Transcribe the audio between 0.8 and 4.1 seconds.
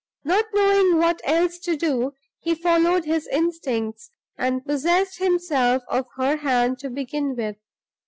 what else to do, he followed his instincts,